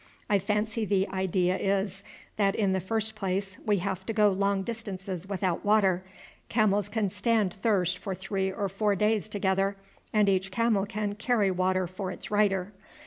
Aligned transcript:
I 0.31 0.39
fancy 0.39 0.83
the 0.83 1.07
idea 1.09 1.55
is 1.59 2.01
that 2.37 2.55
in 2.55 2.73
the 2.73 2.79
first 2.81 3.13
place 3.13 3.59
we 3.67 3.77
have 3.77 4.03
to 4.07 4.13
go 4.13 4.29
long 4.29 4.63
distances 4.63 5.29
without 5.29 5.63
water. 5.63 6.03
Camels 6.49 6.89
can 6.89 7.11
stand 7.11 7.53
thirst 7.53 7.99
for 7.99 8.15
three 8.15 8.51
or 8.51 8.67
four 8.67 8.95
days 8.95 9.29
together, 9.29 9.75
and 10.11 10.27
each 10.27 10.49
camel 10.49 10.87
can 10.87 11.13
carry 11.13 11.51
water 11.51 11.85
for 11.85 12.09
its 12.09 12.31
rider. 12.31 12.73